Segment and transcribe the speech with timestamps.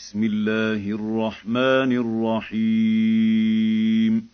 [0.00, 1.92] بسم الله الرحمن
[2.52, 4.28] الرحيم.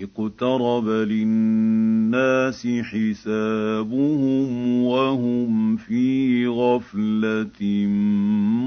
[0.00, 7.86] اقترب للناس حسابهم وهم في غفلة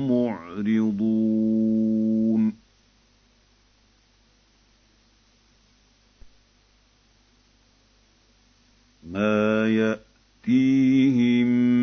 [0.09, 1.01] معرضون.
[9.11, 11.80] ما يأتيهم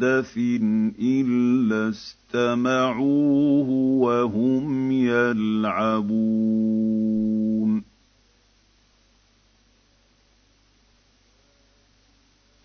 [0.00, 0.36] محدث
[1.02, 3.68] إلا اسْتَمَعُوهُ
[4.00, 6.10] وَهُمْ يَلْعَبُونَ.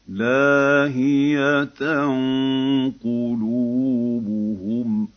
[0.07, 1.81] لَاهِيَةً
[3.03, 5.09] قُلُوبُهُمْ ۗ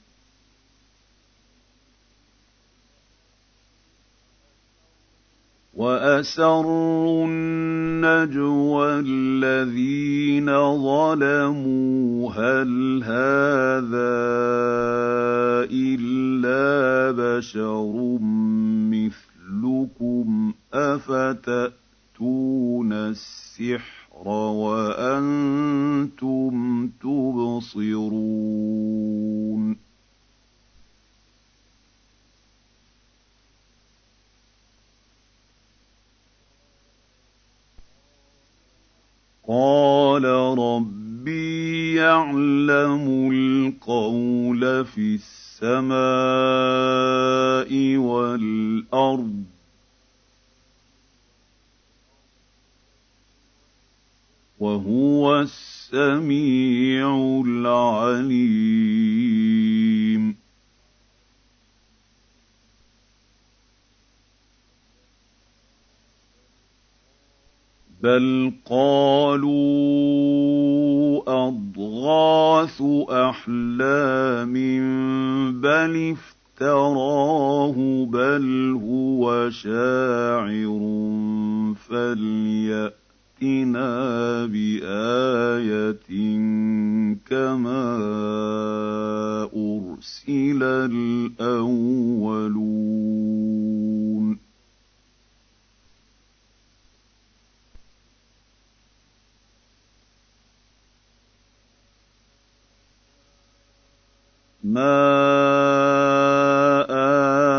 [5.78, 10.46] وَأَسَرُّوا النَّجْوَى الَّذِينَ
[10.82, 12.32] ظَلَمُوا.
[12.32, 14.18] هَلْ هَٰذَا
[15.70, 18.18] إِلَّا بَشَرٌ
[18.90, 21.72] مِّثْلُكُمْ ۖ؟ أَفَتَأْتُونَ
[22.92, 25.28] السِّحْرَ وَأَنتُمْ
[27.02, 27.88] تُبْصِرُونَ؟
[39.50, 40.24] قَالَ
[40.58, 45.96] رَبِّي يَعْلَمُ الْقَوْلَ فِي السَّمَاءِ
[47.96, 49.46] وَالْأَرْضِ ۖ.
[54.58, 58.88] وَهُوَ السَّمِيعُ الْعَلِيمُ.
[68.02, 69.48] بَلْ قَالُوا
[71.48, 74.52] أَضْغَاثُ أَحْلَامٍ
[75.60, 80.78] بَلِ افْتَرَاهُ بَلْ هُوَ شَاعِرٌ
[81.90, 82.96] فَلْيَأْتِنَا
[84.46, 86.10] بِآيَةٍ
[87.26, 87.90] كَمَا
[89.56, 92.08] أُرْسِلَ الْأَوَّلُونَ
[104.78, 104.86] مَا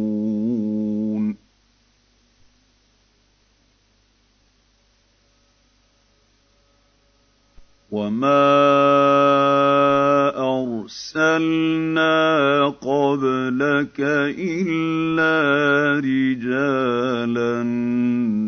[7.99, 8.55] وَمَا
[10.55, 12.15] أَرْسَلْنَا
[12.69, 13.99] قَبْلَكَ
[14.39, 15.35] إِلَّا
[15.99, 17.63] رِجَالًا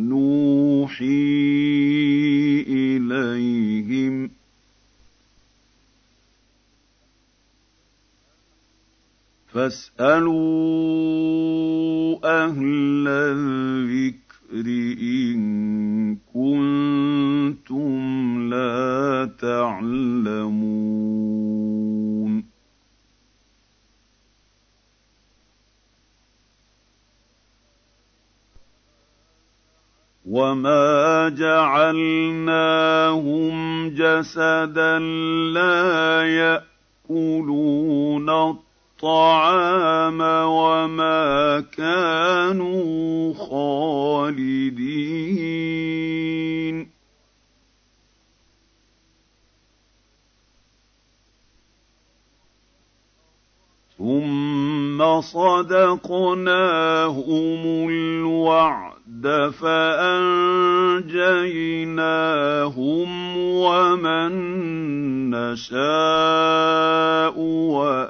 [0.08, 1.32] نُّوحِي
[2.68, 4.32] إِلَيْهِمْ ۚ
[9.54, 10.72] فَاسْأَلُوا
[12.24, 14.66] أَهْلَ الذِّكْرِ
[15.02, 16.81] إِن كُنتُمْ
[19.42, 20.82] تَعْلَمُونَ.
[30.26, 32.30] وَمَا جَعَلْنَاهُمْ
[33.90, 35.00] جَسَدًا
[35.54, 36.24] لَّا
[37.10, 44.72] يَأْكُلُونَ الطَّعَامَ وَمَا كَانُوا خَالِدِينَ.
[55.20, 57.10] صَدَقْنَاهُمُ
[57.90, 60.58] الْوَعْدَ فَأَنجَيْنَاهُمْ
[63.38, 64.32] وَمَن
[65.30, 67.40] نَّشَاءُ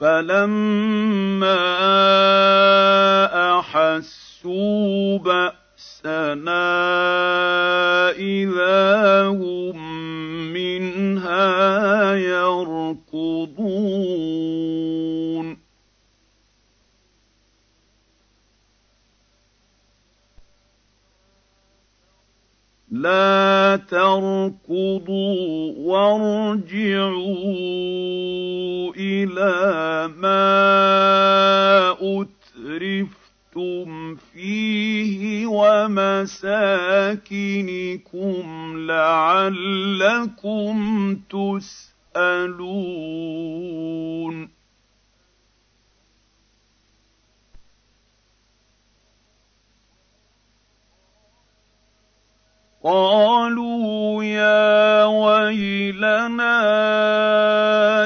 [0.04, 1.60] فلما
[3.60, 6.70] احسوا باسنا
[8.12, 9.78] اذا هم
[10.54, 13.64] منها يركضون
[22.92, 27.34] لا تركضوا وارجعوا
[28.98, 30.54] إلى ما
[32.02, 36.34] أترفتم فيه ومساكنكم
[38.88, 40.76] لعلكم
[42.16, 44.53] تسألون
[52.84, 56.60] قالوا يا ويلنا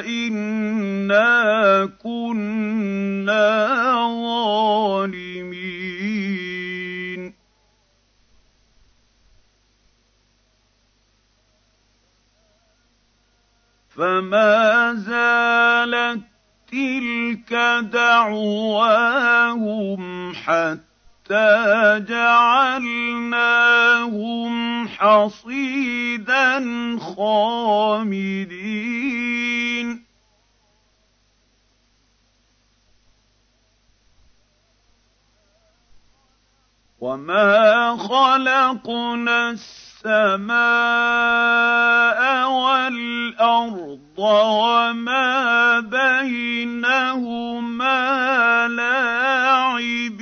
[0.05, 3.47] إنا كنا
[4.23, 5.67] ظالمين.
[13.89, 16.21] فما زالت
[16.71, 17.53] تلك
[17.93, 18.73] دعواهم
[20.33, 20.86] حتى
[21.27, 22.87] حتى جعلناهم
[24.87, 26.59] حصيدا
[26.99, 28.47] خامدين.
[36.99, 40.57] وما خلقنا السماء
[42.49, 47.07] والارض وما بينهما
[48.67, 50.17] لاعبين.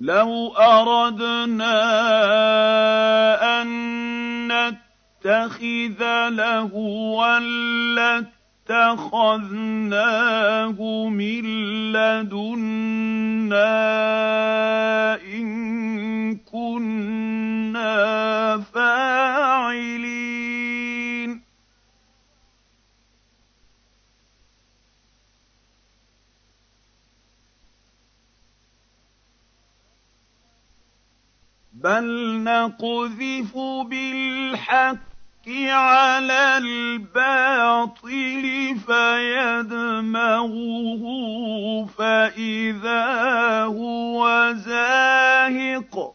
[0.00, 1.76] لو اردنا
[3.62, 3.68] ان
[4.52, 7.38] نتخذ لهوا
[8.68, 9.48] لاتخذناه
[11.08, 11.44] من
[11.92, 12.86] لدنا
[15.24, 17.96] ان كنا
[18.74, 20.26] فاعلين
[31.86, 33.54] بل نقذف
[33.86, 34.98] بالحق
[35.68, 38.44] على الباطل
[38.86, 40.24] فيدمغه
[41.98, 43.04] فإذا
[43.64, 46.14] هو زاهق.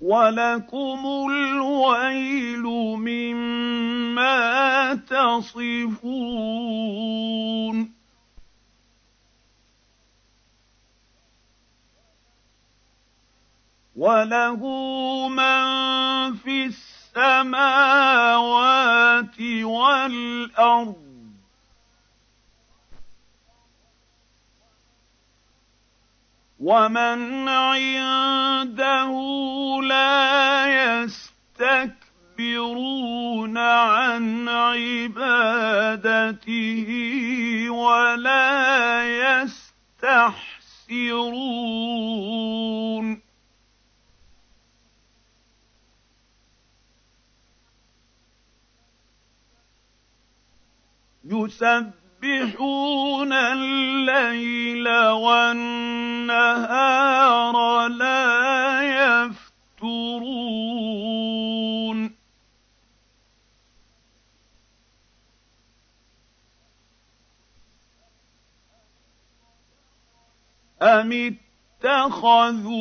[0.00, 1.00] ولكم
[1.30, 2.62] الويل
[2.98, 4.34] مما
[4.94, 5.96] تصفون.
[13.96, 14.60] وله
[15.28, 15.64] من
[16.34, 16.66] في
[17.16, 17.80] السماوات
[19.62, 21.06] والارض
[26.60, 29.12] ومن عنده
[29.82, 30.66] لا
[31.64, 31.98] يستكبرون
[33.58, 36.06] عن عبادته
[37.70, 39.02] ولا
[40.02, 40.46] يستحسرون
[51.30, 56.36] يسبحون الليل والنهار
[57.88, 60.56] لا يفترون.
[70.82, 71.36] أم
[71.82, 72.76] اتخذوا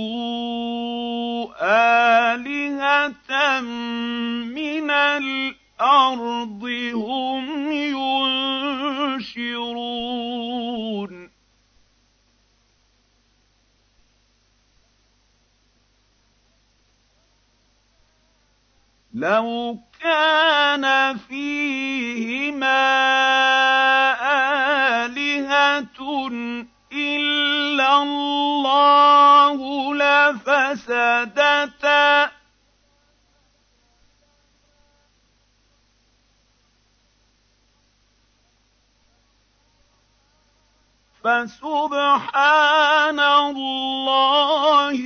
[2.36, 6.64] آلهة من الأرض الأرض
[6.94, 7.72] هم
[9.32, 9.96] ينشرون
[19.14, 22.86] لو كان فيهما
[25.06, 26.30] آلهة
[26.94, 31.56] إلا الله لفسدتا
[41.26, 45.00] فسبحان الله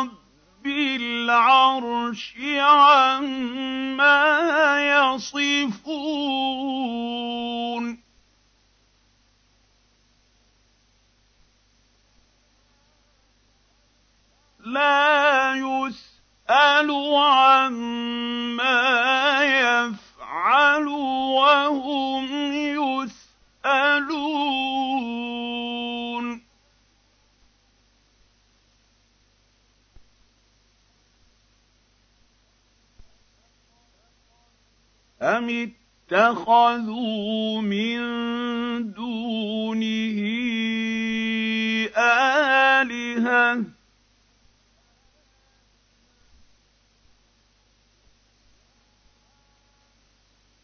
[0.00, 4.20] رب العرش عما
[5.20, 6.00] يصفون.
[14.64, 18.00] لا يسأل عما
[19.44, 22.26] يفعل وهم
[23.64, 24.69] يسألون.
[35.22, 35.72] أم
[36.12, 37.98] اتخذوا من
[38.92, 40.20] دونه
[41.96, 43.64] آلهةً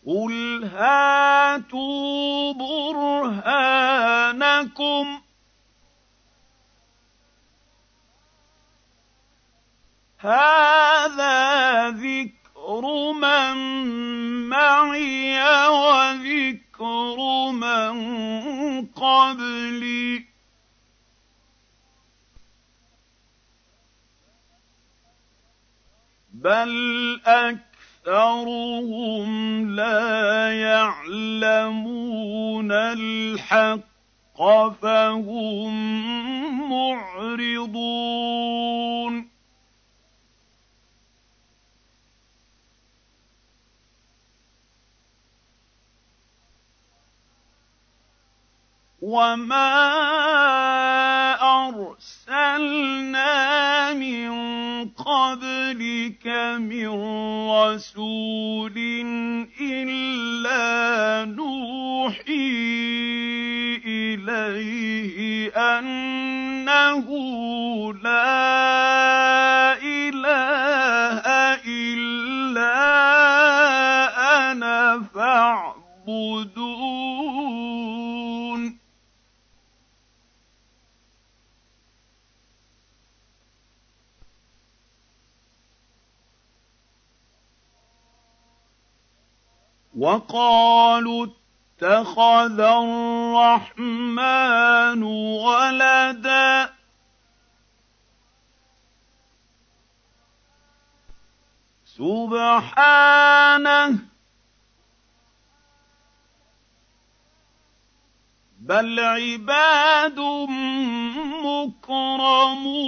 [0.07, 3.47] قُلْ هَاتُوا بُرْهَانَكُمْ
[5.19, 5.21] ۖ
[10.21, 13.55] هَٰذَا ذِكْرُ مَن
[14.49, 17.17] مَّعِيَ وَذِكْرُ
[17.51, 17.97] مَن
[18.87, 20.23] قَبْلِي ۗ
[26.33, 29.27] بَلْ أَكْثَرُهُمْ
[29.77, 34.43] لَا يَعْلَمُونَ الْحَقَّ
[34.83, 35.73] فَهُم
[36.73, 37.77] مُّعْرِضُونَ
[49.07, 49.71] وَمَا
[52.27, 53.31] أَرْسَلْنَا
[53.95, 54.31] مِن
[54.99, 56.27] قَبْلِكَ
[56.59, 56.89] مِن
[57.51, 58.77] رَّسُولٍ
[59.63, 60.67] إِلَّا
[61.31, 62.51] نُوحِي
[63.87, 65.17] إِلَيْهِ
[65.55, 67.07] أَنَّهُ
[68.03, 68.59] لَا
[69.87, 71.23] إِلَٰهَ
[71.63, 72.75] إِلَّا
[74.51, 75.77] أَنَا فَاعْبُدُونِ
[89.97, 94.23] وَقَالُوا اتَّخَذَ الرَّحْمَٰنُ
[95.43, 96.71] وَلَدًا.
[101.85, 104.01] سُبْحَانَهُ ۖ.
[108.61, 110.21] بَلْ عِبَادٌ
[111.45, 112.87] مُّكْرَمُونَ.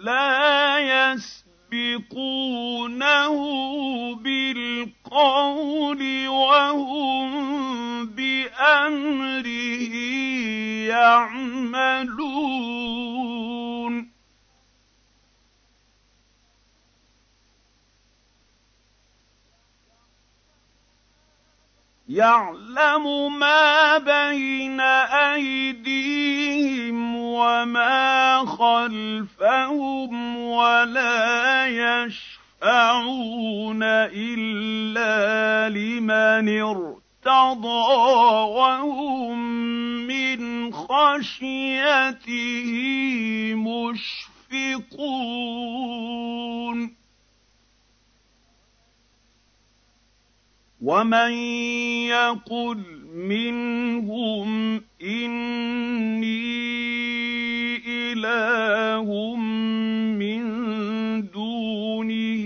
[0.00, 0.78] لَا
[1.12, 2.14] يَسْبِقُونَهُ
[4.14, 7.30] بِالْقَوْلِ وَهُم
[8.06, 9.94] بِأَمْرِهِ
[10.88, 12.20] يَعْمَلُونَ.
[22.10, 24.80] يَعْلَمُ مَا بَيْنَ
[25.30, 31.66] أَيْدِيهِمْ وَمَا خَلْفَهُمْ وَلَا
[32.02, 37.94] يَشْفَعُونَ إِلَّا لِمَنِ ارْتَضَىٰ
[38.58, 39.38] وَهُم
[40.06, 42.32] مِّنْ خَشْيَتِهِ
[43.54, 45.00] مُشْفِقُونَ.
[50.80, 51.32] وَمَن
[52.08, 52.78] يَقُلْ
[53.14, 56.40] مِنْهُمْ إِنِّي
[58.12, 59.34] إِلَٰهٌ
[60.16, 60.42] مِّن
[61.30, 62.44] دُونِهِ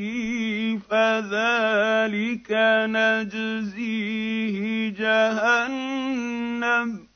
[0.91, 2.51] فَذَٰلِكَ
[2.91, 4.59] نَجْزِيهِ
[4.99, 7.14] جَهَنَّمَ ۚ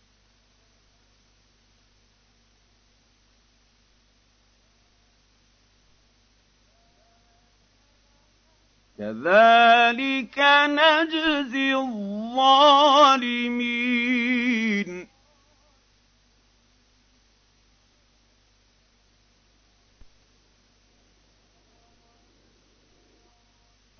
[8.98, 12.78] كَذَٰلِكَ نَجْزِي الظَّالِمِينَ.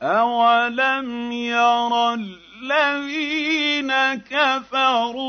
[0.03, 5.29] أَوَلَمْ يَرَ الَّذِينَ كَفَرُوا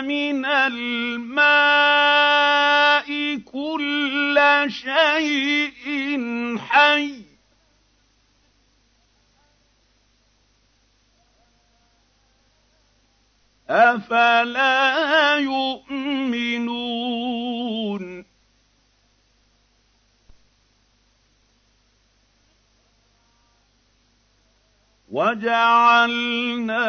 [0.00, 1.88] من الماء
[3.36, 7.27] كل شيء حي.
[13.70, 16.68] أفلا يؤمنون؟
[25.10, 26.84] وجعلنا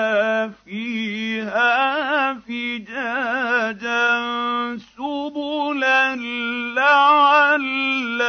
[0.65, 4.05] فيها فجاجا
[4.97, 6.15] سبلا
[6.75, 8.19] لعلهم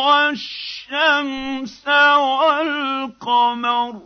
[0.07, 4.01] والشمس والقمر.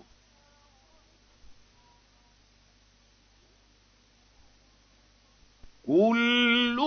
[5.87, 6.77] كل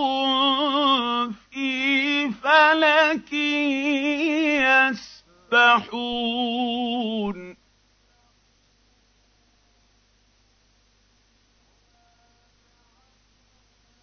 [1.51, 3.33] في فلك
[5.53, 7.62] يسبحون.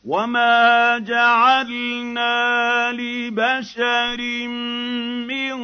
[0.06, 4.48] وما جعلنا لبشر
[5.28, 5.60] من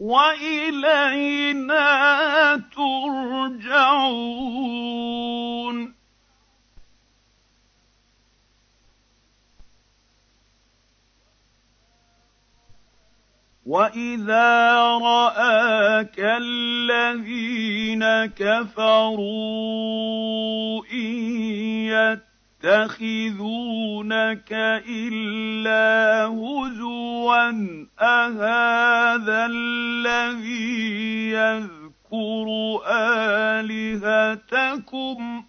[0.00, 1.86] وإلينا
[2.76, 4.30] ترجعون.
[13.66, 19.26] وإذا رآك الذين كفروا
[20.92, 22.20] إن
[22.64, 24.52] يتخذونك
[24.88, 27.50] إلا هزوا
[28.00, 32.46] أهذا الذي يذكر
[33.60, 35.44] آلهتكم؟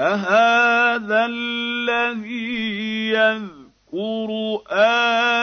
[0.00, 4.62] أهذا الذي يذكر يذكر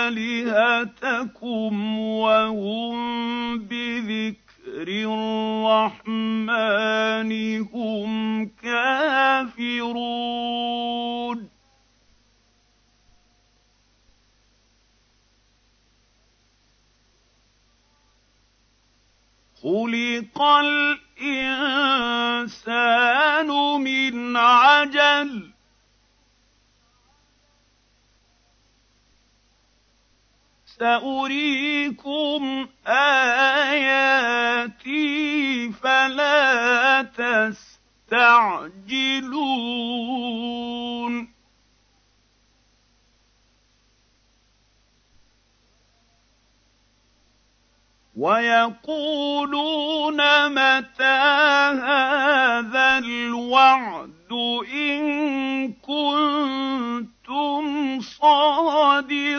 [0.10, 4.88] آلهتكم وهم بذكر
[6.04, 6.52] الرحمن
[7.74, 9.94] هم كافرون
[19.64, 20.42] خلق
[21.22, 21.88] الإنسان
[23.82, 25.53] من عجل
[30.80, 33.84] سأريكم آياتي
[35.72, 37.74] فلا تستعجلون.
[48.16, 51.04] ويقولون متى
[51.84, 54.32] هذا الوعد
[54.74, 59.34] إن كنت كنتم صادقين.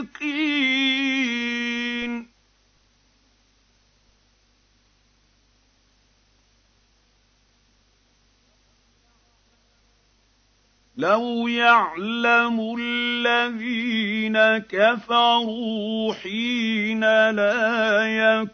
[10.97, 18.45] لو يعلم الذين كفروا حين لا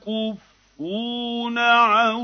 [0.81, 2.15] يكفون عن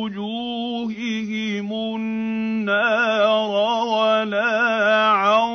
[0.00, 3.50] وجوههم النار
[3.84, 5.48] ولا عن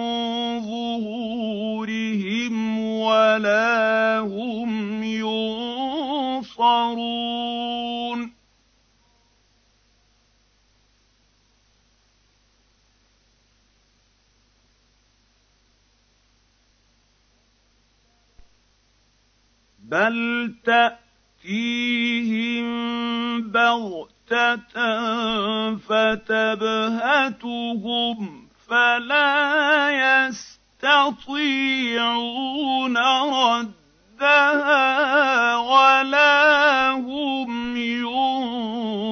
[0.61, 1.75] ظهورهم
[2.79, 6.61] ولا هم ينصرون.
[19.79, 20.55] بل
[21.41, 22.67] تاتيهم
[23.51, 24.75] بغتة
[25.77, 27.27] فتبهتهم
[28.67, 29.89] فلا
[30.29, 31.37] يستطيعون
[34.21, 34.85] ردها
[35.57, 39.11] ولا هم ينظرون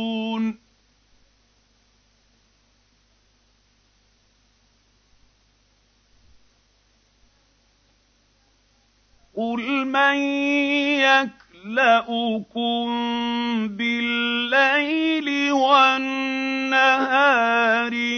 [9.37, 10.15] قُلْ مَن
[11.07, 12.87] يَكْلَؤُكُم
[13.67, 16.71] بِاللَّيْلِ وَالنَّهَارِ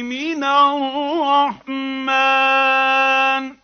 [0.03, 1.63] مِنَ الرَّحْمَٰنِ
[3.53, 3.55] ۗ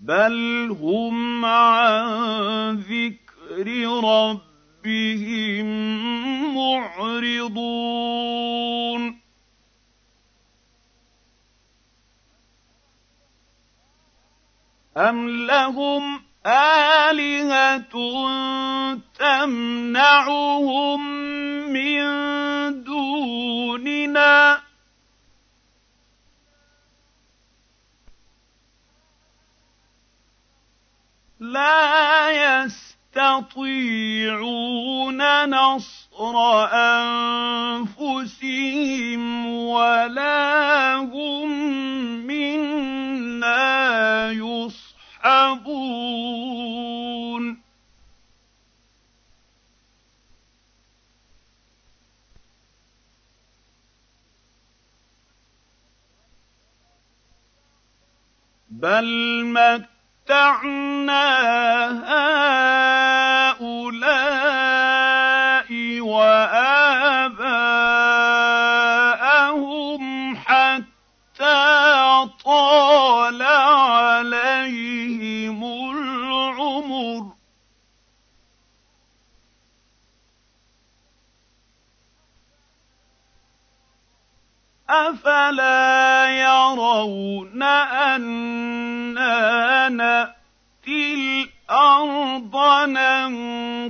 [0.00, 3.66] بَلْ هُمْ عَن ذِكْرِ
[4.04, 5.66] رَبِّهِم
[6.56, 7.68] مُّعْرِضُونَ
[14.98, 17.94] أَمْ لَهُمْ آلِهَةٌ
[19.18, 21.00] تَمْنَعُهُم
[21.70, 22.02] مِّن
[22.84, 24.60] دُونِنَا ۚ
[31.40, 33.60] لَا يَسْتَطِيعُونَ
[35.50, 36.34] نَصْرَ
[37.86, 38.42] أَنفُسِهِمْ
[39.46, 41.48] وَلَا هُم
[42.26, 43.78] مِّنَّا
[45.28, 46.48] يُصْحَبُونَ
[58.70, 61.24] بَلْ مَتَّعْنَا
[63.58, 64.10] هَٰؤُلَاءِ
[66.00, 67.47] وَآبَاءَهُمْ
[76.98, 77.38] الْعُمُرُ ۗ
[84.90, 87.62] أَفَلَا يَرَوْنَ
[88.12, 92.56] أَنَّا نَأْتِي الْأَرْضَ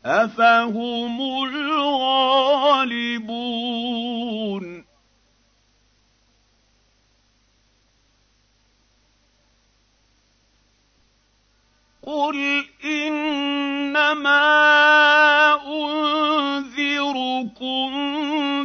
[0.06, 2.86] أَفَهُمُ الْغَالِبُونَ؟
[12.04, 14.46] قُلْ إِنَّمَا
[15.66, 17.16] أُنذِرُكُم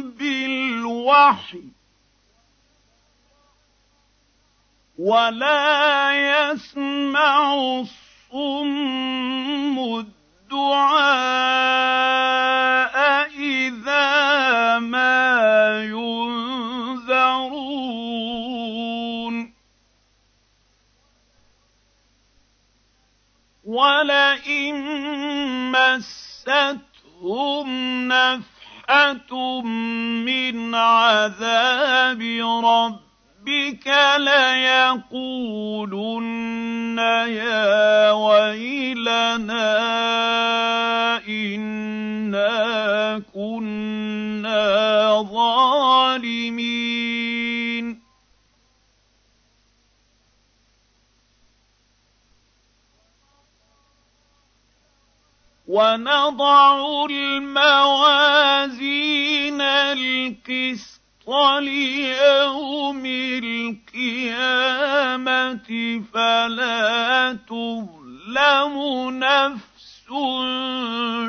[0.09, 1.63] بِالْوَحْيِ ۚ
[4.99, 6.11] وَلَا
[6.51, 10.20] يَسْمَعُ الصُّمُّ الدُّعَاءَ
[13.37, 17.11] إِذَا مَا يُنذَرُونَ.
[23.63, 24.75] وَلَئِن
[25.71, 27.67] مَّسَّتْهُمْ
[28.07, 29.61] نَفْحَةٌ
[30.25, 32.21] مِّنْ عَذَابِ
[32.65, 33.10] رَبِّهِمْ
[33.41, 35.31] ربك ليقولن
[37.27, 39.77] يا ويلنا
[41.27, 46.71] إنا كنا ظالمين.
[55.67, 58.41] ونضع الموازين
[59.61, 63.05] القسط وليوم
[63.95, 64.81] القيامة
[66.13, 68.75] فلا تظلم
[69.19, 70.07] نفس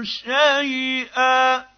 [0.03, 1.73] شيئا.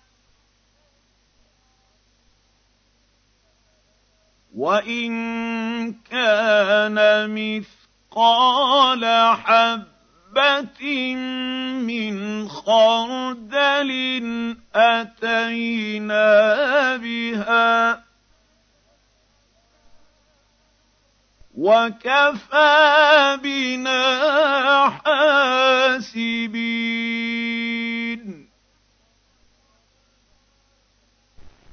[4.55, 6.97] وإن كان
[8.15, 9.05] مثقال
[9.37, 11.15] حبة
[11.83, 13.91] من خردل
[14.75, 16.27] أتينا
[16.97, 18.04] بها.
[21.59, 24.03] وكفى بنا
[24.89, 26.45] حاسبين.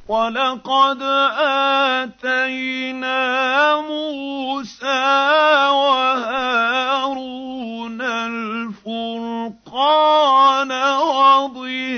[0.07, 1.01] ولقد
[2.01, 3.15] آتينا
[3.81, 5.07] موسى
[5.71, 6.81] وهارون
[8.01, 9.51] الفرقان
[11.01, 11.91] وضياء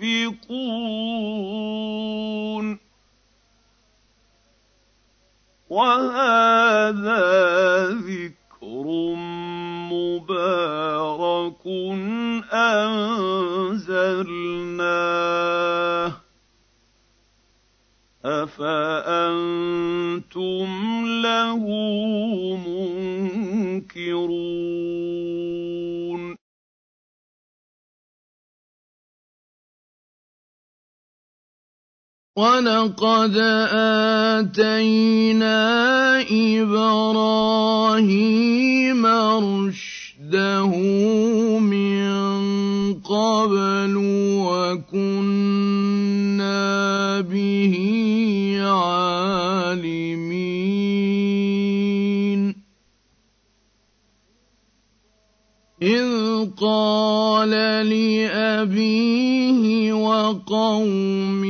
[0.00, 0.80] مشفقون.
[5.70, 7.20] وهذا
[7.90, 8.39] ذكر
[9.92, 11.66] مبارك
[12.52, 13.50] أنزلناه.
[18.24, 18.70] أفأنتم
[21.22, 21.64] له
[23.86, 24.30] منكرون؟
[32.40, 33.36] ولقد
[34.40, 35.60] آتينا
[36.56, 37.86] إبراهيم
[39.06, 40.72] رشده
[41.58, 42.00] من
[43.04, 43.94] قبل
[44.48, 45.50] وكنا
[47.20, 47.74] به
[48.60, 50.00] عالمين
[55.82, 56.10] إذ
[56.56, 57.50] قال
[57.88, 61.40] لأبيه وقومه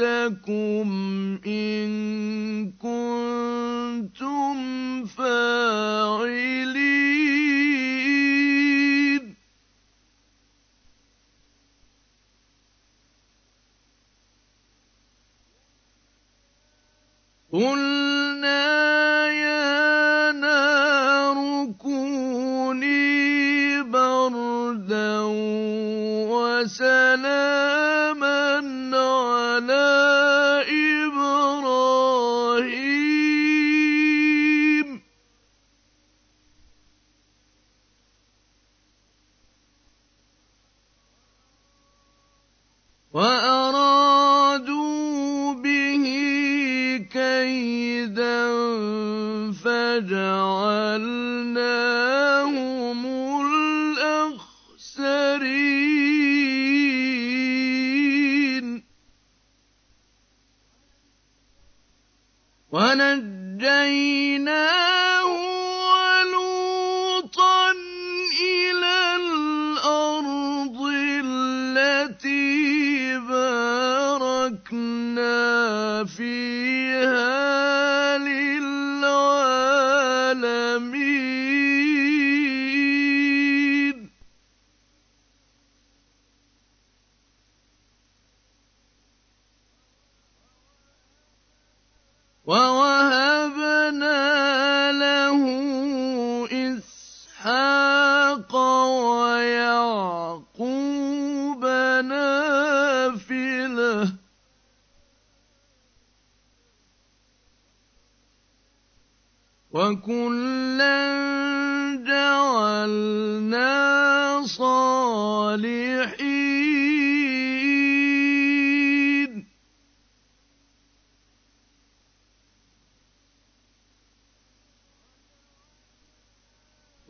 [0.00, 0.88] أَتَكُمْ
[1.46, 2.13] إِن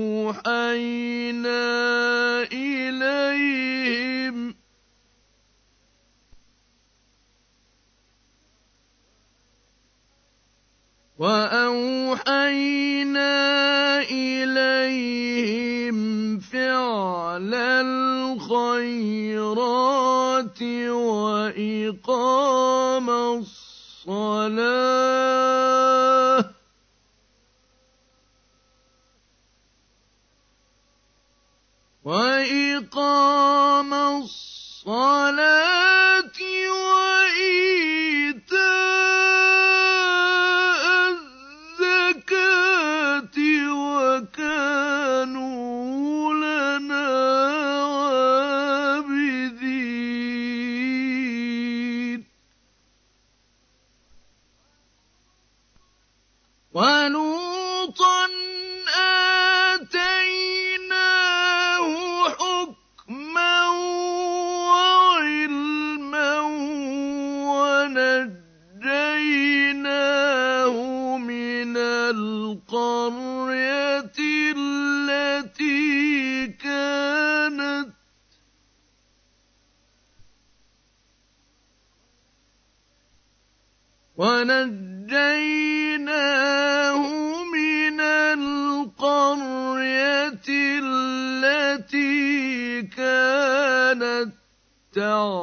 [2.53, 4.37] إِلَيْهِمْ.
[11.19, 12.94] وَأَوْحَيْنَا
[18.79, 22.74] الخيرات وإقامة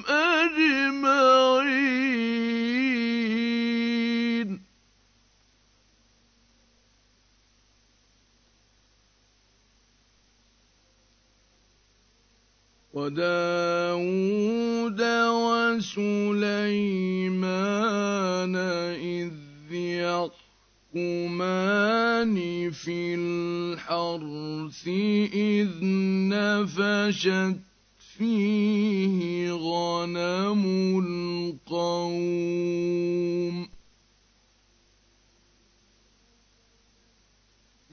[0.06, 1.42] أجمعين.
[12.94, 13.61] وداود
[24.88, 25.70] الحرث إذ
[26.30, 27.58] نفشت
[28.18, 30.64] فيه غنم
[31.70, 32.42] القوم.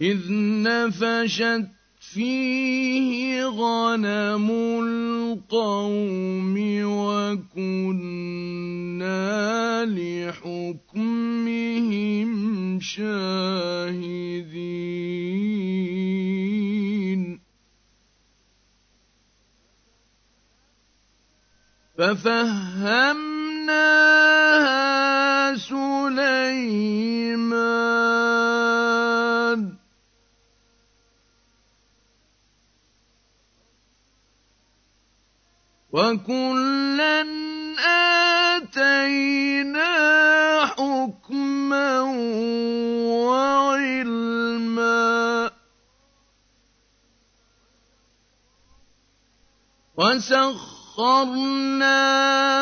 [0.03, 0.19] إذ
[0.63, 1.67] نفشت
[2.15, 4.51] فيه غنم
[4.83, 7.45] القوم وكنا
[9.85, 11.21] لحكمهم
[12.81, 14.09] شاهدين.
[21.99, 23.19] ففهمناها
[25.57, 26.79] سليمان.
[35.93, 37.25] وكلا
[38.57, 39.93] آتينا
[40.67, 42.01] حكما
[43.27, 44.19] وعلما.
[49.97, 50.78] وسخرنا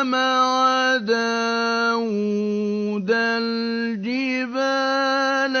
[0.03, 5.55] مع داود الجبال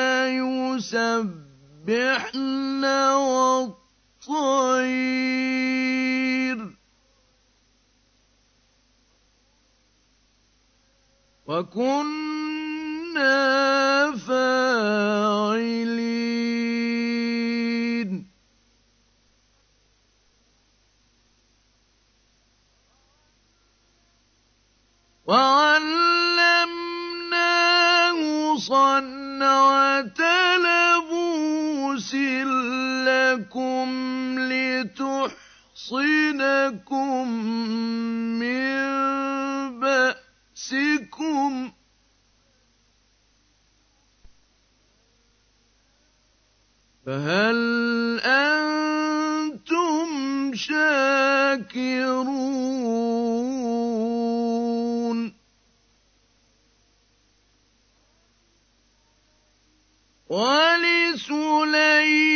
[0.77, 2.05] يسبحن
[3.15, 3.77] والطير
[11.47, 12.97] وكنا
[14.27, 15.97] فاعلين
[25.27, 26.57] وعلمناه
[28.57, 30.19] صنعة
[30.57, 32.15] لبوس
[33.07, 33.89] لكم
[34.39, 35.33] لتحصنكم
[38.39, 38.77] من
[39.79, 41.51] بأسكم.
[47.05, 47.59] فهل
[48.19, 50.07] أنتم
[50.55, 52.36] شاكرون
[61.77, 62.26] ولسليمان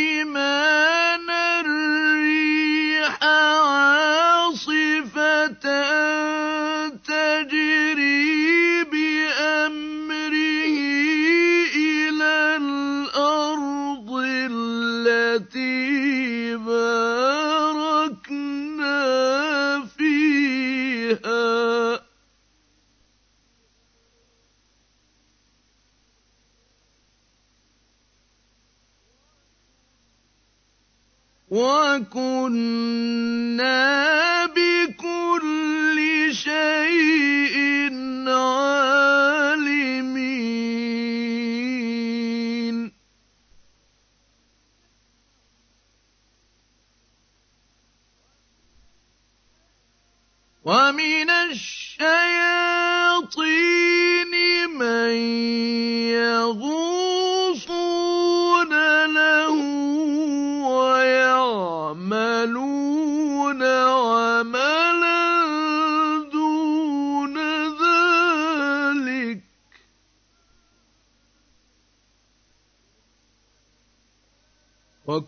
[32.52, 34.11] وكنا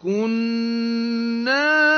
[0.05, 1.94] كُنَّا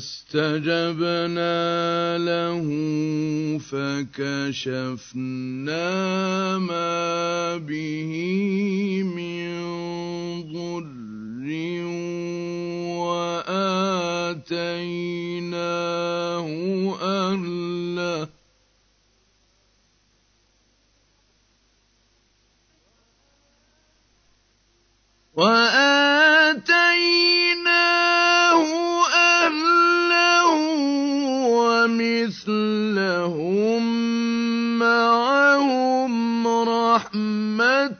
[0.00, 1.52] فاستجبنا
[2.18, 2.66] له
[3.58, 4.98] فكشفنا
[6.58, 8.12] ما به
[9.04, 9.19] من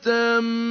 [0.01, 0.70] مَّتَاعًا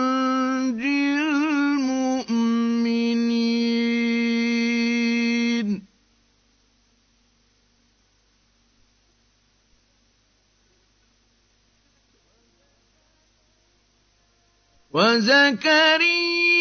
[14.93, 16.51] وَزَكَرِيَّا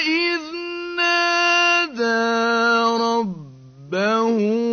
[0.00, 0.40] إِذْ
[0.96, 2.16] نَادَىٰ
[3.00, 4.69] رَبَّهُ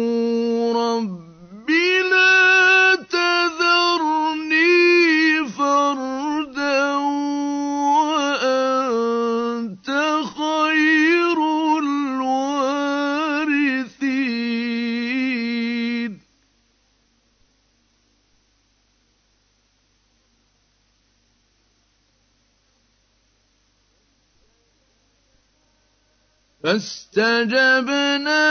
[26.67, 28.43] فاستجبنا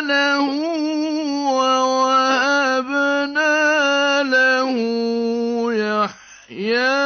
[0.00, 0.46] له
[1.54, 2.66] ووهبنا
[4.22, 4.74] له
[5.74, 6.98] يحيى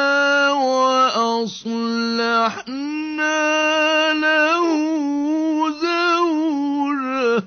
[0.48, 1.72] وأصلحنا
[4.12, 4.64] له
[5.84, 7.44] زوجه.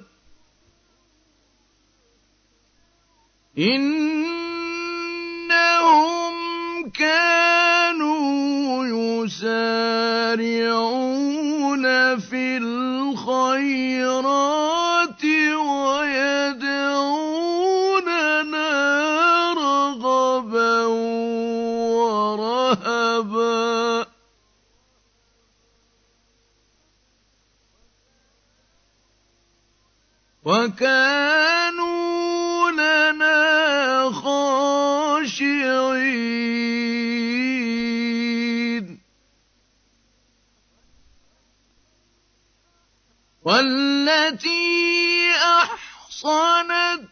[43.51, 47.03] والتي أحصنت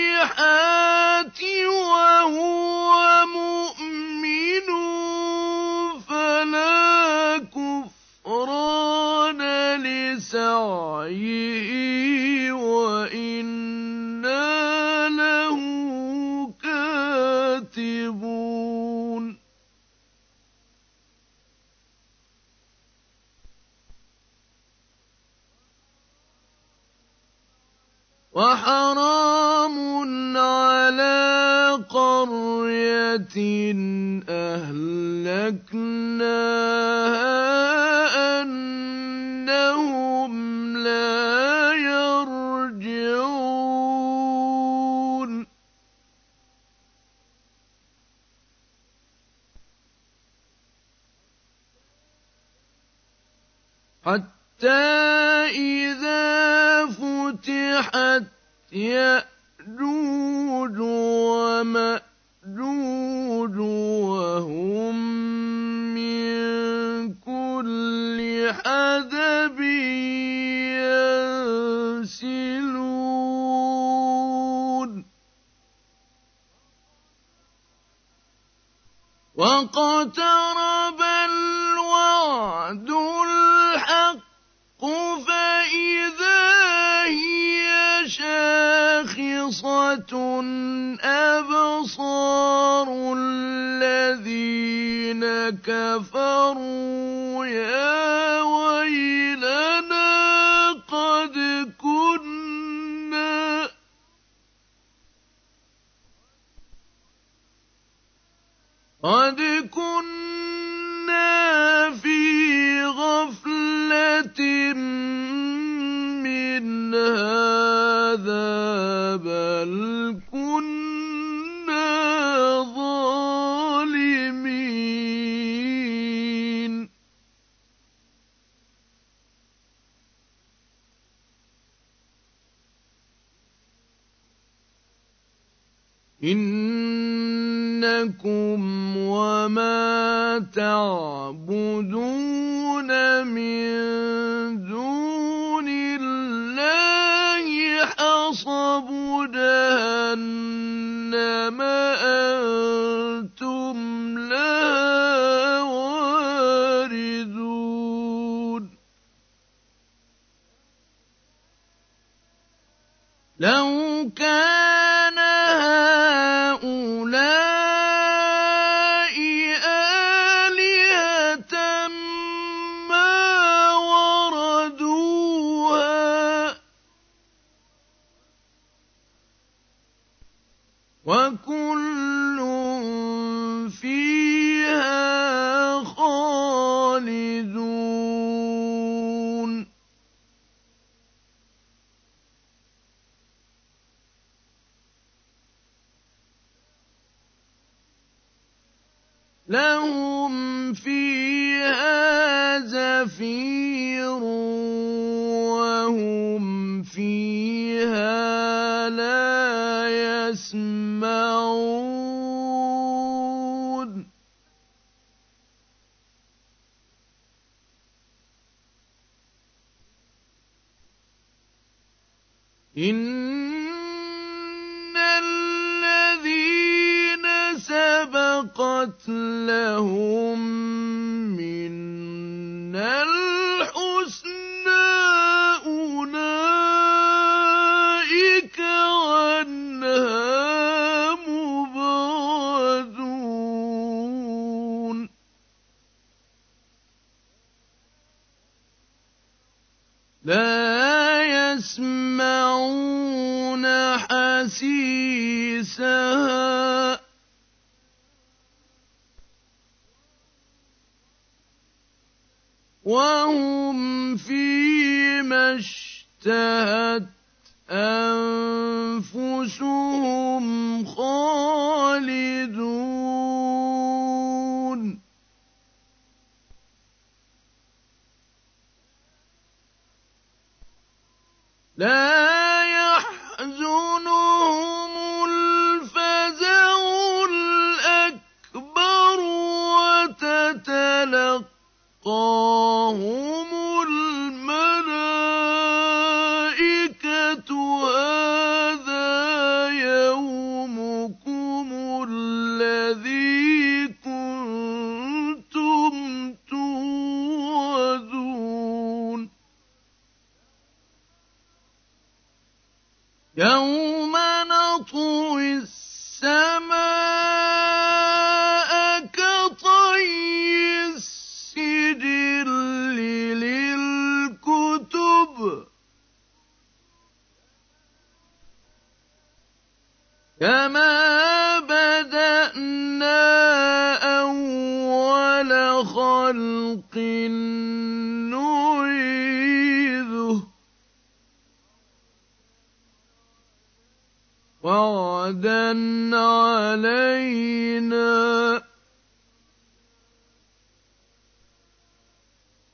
[0.00, 0.70] الصالحات
[1.66, 2.92] وهو
[3.26, 4.68] مؤمن
[6.08, 7.38] فلا
[8.24, 9.40] كفران
[9.82, 11.59] لسعيه.
[34.28, 35.20] أهلكناها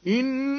[0.09, 0.56] إِنَّا